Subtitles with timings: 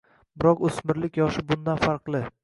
[0.43, 2.23] Biroq o‘smirlik yoshi bundan farqli.